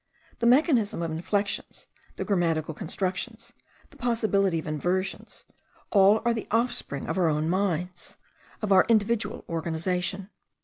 The 0.39 0.47
mechanism 0.47 1.03
of 1.03 1.11
inflections, 1.11 1.85
the 2.15 2.25
grammatical 2.25 2.73
constructions, 2.73 3.53
the 3.91 3.97
possibility 3.97 4.57
of 4.57 4.65
inversions, 4.65 5.45
all 5.91 6.23
are 6.25 6.33
the 6.33 6.47
offspring 6.49 7.07
of 7.07 7.19
our 7.19 7.29
own 7.29 7.47
minds, 7.47 8.17
of 8.63 8.71
our 8.71 8.87
individual 8.89 9.45
organization. 9.47 10.31